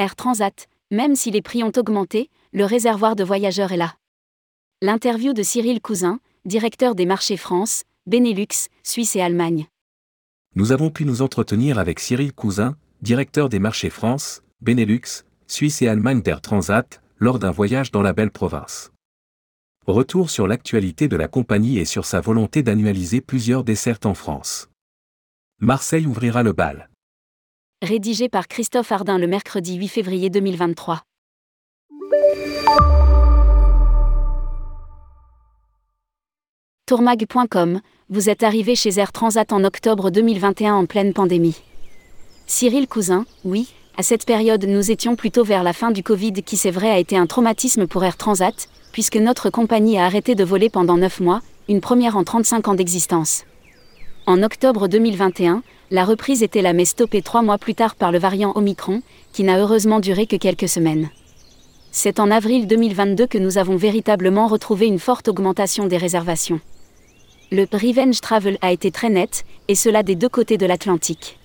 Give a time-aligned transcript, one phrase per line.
[0.00, 3.96] Air Transat, même si les prix ont augmenté, le réservoir de voyageurs est là.
[4.80, 9.66] L'interview de Cyril Cousin, directeur des marchés France, Benelux, Suisse et Allemagne.
[10.54, 15.88] Nous avons pu nous entretenir avec Cyril Cousin, directeur des marchés France, Benelux, Suisse et
[15.88, 18.92] Allemagne d'Air Transat, lors d'un voyage dans la belle province.
[19.86, 24.70] Retour sur l'actualité de la compagnie et sur sa volonté d'annualiser plusieurs dessertes en France.
[25.58, 26.89] Marseille ouvrira le bal.
[27.82, 31.00] Rédigé par Christophe Ardin le mercredi 8 février 2023.
[36.84, 37.80] Tourmag.com,
[38.10, 41.56] vous êtes arrivé chez Air Transat en octobre 2021 en pleine pandémie.
[42.46, 46.58] Cyril Cousin, oui, à cette période nous étions plutôt vers la fin du Covid qui
[46.58, 50.44] c'est vrai a été un traumatisme pour Air Transat, puisque notre compagnie a arrêté de
[50.44, 51.40] voler pendant 9 mois,
[51.70, 53.46] une première en 35 ans d'existence.
[54.26, 58.18] En octobre 2021, la reprise était là mais stoppée trois mois plus tard par le
[58.18, 61.10] variant Omicron, qui n'a heureusement duré que quelques semaines.
[61.90, 66.60] C'est en avril 2022 que nous avons véritablement retrouvé une forte augmentation des réservations.
[67.50, 71.38] Le revenge travel a été très net, et cela des deux côtés de l'Atlantique.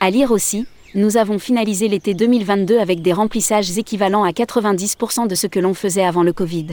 [0.00, 5.34] À lire aussi, nous avons finalisé l'été 2022 avec des remplissages équivalents à 90% de
[5.36, 6.66] ce que l'on faisait avant le Covid.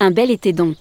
[0.00, 0.76] Un bel été donc.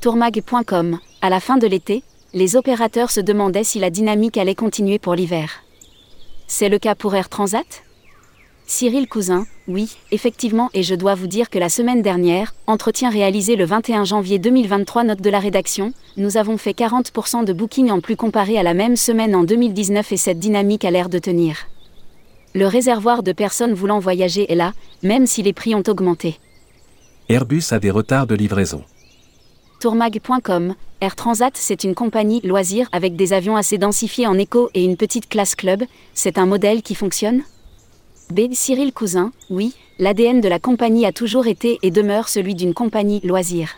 [0.00, 4.98] Tourmag.com, à la fin de l'été, les opérateurs se demandaient si la dynamique allait continuer
[4.98, 5.64] pour l'hiver.
[6.46, 7.82] C'est le cas pour Air Transat?
[8.66, 13.56] Cyril Cousin, oui, effectivement, et je dois vous dire que la semaine dernière, entretien réalisé
[13.56, 18.00] le 21 janvier 2023, note de la rédaction, nous avons fait 40% de booking en
[18.00, 21.66] plus comparé à la même semaine en 2019 et cette dynamique a l'air de tenir.
[22.54, 26.38] Le réservoir de personnes voulant voyager est là, même si les prix ont augmenté.
[27.28, 28.84] Airbus a des retards de livraison.
[29.80, 34.84] Tourmag.com, Air Transat c'est une compagnie loisir avec des avions assez densifiés en éco et
[34.84, 37.44] une petite classe club, c'est un modèle qui fonctionne?
[38.30, 38.52] B.
[38.52, 43.20] Cyril Cousin, oui, l'ADN de la compagnie a toujours été et demeure celui d'une compagnie
[43.24, 43.76] loisir.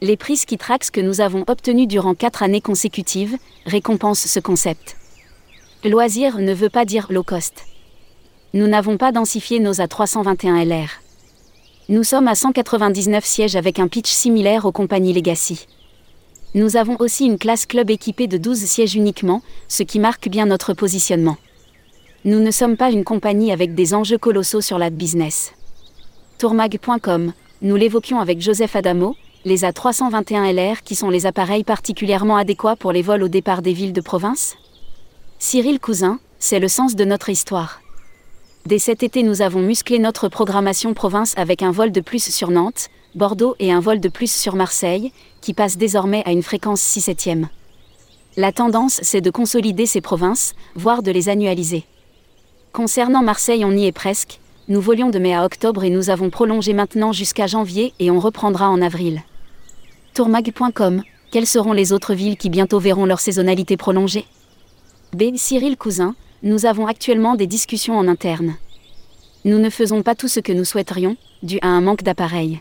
[0.00, 3.36] Les prix Skitrax que nous avons obtenus durant quatre années consécutives
[3.66, 4.96] récompensent ce concept.
[5.84, 7.66] Loisir ne veut pas dire low cost.
[8.52, 11.03] Nous n'avons pas densifié nos A321 LR.
[11.90, 15.66] Nous sommes à 199 sièges avec un pitch similaire aux compagnies Legacy.
[16.54, 20.46] Nous avons aussi une classe club équipée de 12 sièges uniquement, ce qui marque bien
[20.46, 21.36] notre positionnement.
[22.24, 25.52] Nous ne sommes pas une compagnie avec des enjeux colossaux sur la business.
[26.38, 29.14] Tourmag.com, nous l'évoquions avec Joseph Adamo,
[29.44, 33.92] les A321LR qui sont les appareils particulièrement adéquats pour les vols au départ des villes
[33.92, 34.56] de province
[35.38, 37.82] Cyril Cousin, c'est le sens de notre histoire.
[38.66, 42.50] Dès cet été, nous avons musclé notre programmation province avec un vol de plus sur
[42.50, 46.80] Nantes, Bordeaux et un vol de plus sur Marseille, qui passe désormais à une fréquence
[46.80, 47.28] 6 7
[48.38, 51.84] La tendance, c'est de consolider ces provinces, voire de les annualiser.
[52.72, 54.40] Concernant Marseille, on y est presque.
[54.68, 58.18] Nous volions de mai à octobre et nous avons prolongé maintenant jusqu'à janvier et on
[58.18, 59.24] reprendra en avril.
[60.14, 64.24] Tourmag.com Quelles seront les autres villes qui bientôt verront leur saisonnalité prolongée?
[65.12, 65.36] B.
[65.36, 66.14] Cyril Cousin,
[66.44, 68.56] nous avons actuellement des discussions en interne.
[69.46, 72.60] Nous ne faisons pas tout ce que nous souhaiterions, dû à un manque d'appareils.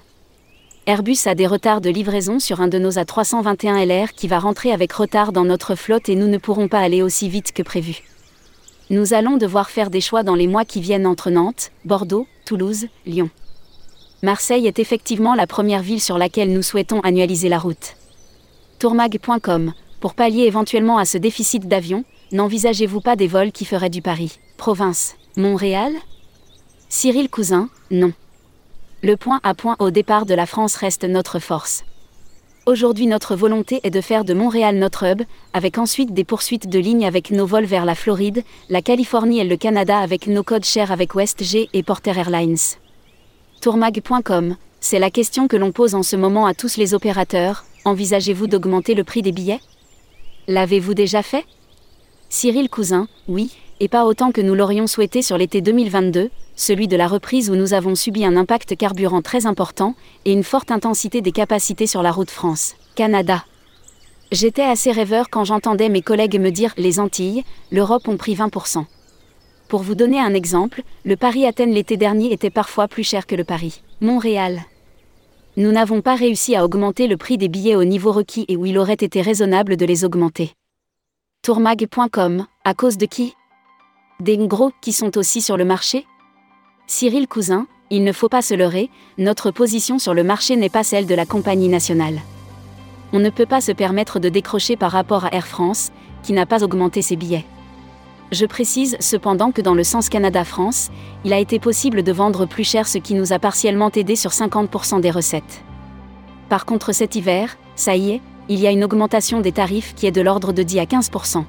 [0.85, 4.71] Airbus a des retards de livraison sur un de nos A321 LR qui va rentrer
[4.71, 8.03] avec retard dans notre flotte et nous ne pourrons pas aller aussi vite que prévu.
[8.89, 12.87] Nous allons devoir faire des choix dans les mois qui viennent entre Nantes, Bordeaux, Toulouse,
[13.05, 13.29] Lyon.
[14.21, 17.95] Marseille est effectivement la première ville sur laquelle nous souhaitons annualiser la route.
[18.79, 24.01] Tourmag.com Pour pallier éventuellement à ce déficit d'avions, n'envisagez-vous pas des vols qui feraient du
[24.01, 25.93] Paris, province, Montréal?
[26.89, 28.11] Cyril Cousin, non.
[29.03, 31.83] Le point à point au départ de la France reste notre force.
[32.65, 35.21] Aujourd'hui notre volonté est de faire de Montréal notre hub,
[35.53, 39.43] avec ensuite des poursuites de lignes avec nos vols vers la Floride, la Californie et
[39.43, 42.57] le Canada avec nos codes chers avec WestG et Porter Airlines.
[43.61, 48.47] Tourmag.com, c'est la question que l'on pose en ce moment à tous les opérateurs, envisagez-vous
[48.47, 49.61] d'augmenter le prix des billets?
[50.47, 51.45] L'avez-vous déjà fait?
[52.35, 56.97] Cyril Cousin, oui, et pas autant que nous l'aurions souhaité sur l'été 2022, celui de
[56.97, 59.93] la reprise où nous avons subi un impact carburant très important
[60.25, 63.45] et une forte intensité des capacités sur la route France-Canada.
[64.31, 68.83] J'étais assez rêveur quand j'entendais mes collègues me dire les Antilles, l'Europe ont pris 20%.
[69.67, 73.43] Pour vous donner un exemple, le Paris-Athènes l'été dernier était parfois plus cher que le
[73.43, 74.63] Paris-Montréal.
[75.55, 78.65] Nous n'avons pas réussi à augmenter le prix des billets au niveau requis et où
[78.65, 80.55] il aurait été raisonnable de les augmenter.
[81.45, 83.35] Tourmag.com, à cause de qui?
[84.21, 86.05] Des gros qui sont aussi sur le marché?
[86.87, 90.85] Cyril Cousin, il ne faut pas se leurrer, notre position sur le marché n'est pas
[90.85, 92.21] celle de la compagnie nationale.
[93.11, 95.91] On ne peut pas se permettre de décrocher par rapport à Air France,
[96.23, 97.45] qui n'a pas augmenté ses billets.
[98.31, 100.91] Je précise cependant que dans le sens Canada-France,
[101.25, 104.31] il a été possible de vendre plus cher ce qui nous a partiellement aidé sur
[104.31, 105.61] 50% des recettes.
[106.47, 110.05] Par contre cet hiver, ça y est, il y a une augmentation des tarifs qui
[110.05, 111.43] est de l'ordre de 10 à 15%.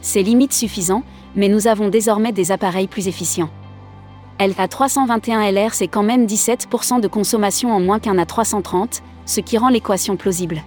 [0.00, 1.02] C'est limite suffisant,
[1.36, 3.50] mais nous avons désormais des appareils plus efficients.
[4.38, 10.16] LA321LR c'est quand même 17% de consommation en moins qu'un A330, ce qui rend l'équation
[10.16, 10.62] plausible.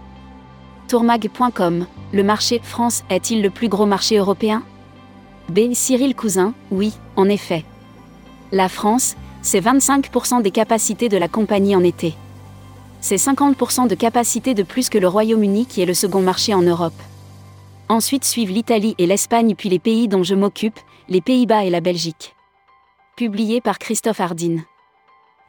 [0.88, 4.64] Tourmag.com, le marché France est-il le plus gros marché européen?
[5.50, 5.74] B.
[5.74, 7.64] Cyril Cousin, oui, en effet.
[8.52, 12.16] La France, c'est 25% des capacités de la compagnie en été.
[13.02, 16.62] C'est 50% de capacité de plus que le Royaume-Uni qui est le second marché en
[16.62, 16.94] Europe.
[17.90, 21.82] Ensuite suivent l'Italie et l'Espagne puis les pays dont je m'occupe, les Pays-Bas et la
[21.82, 22.36] Belgique.
[23.18, 24.60] Publié par Christophe Hardin.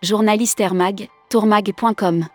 [0.03, 2.27] Journaliste Airmag, tourmag.com.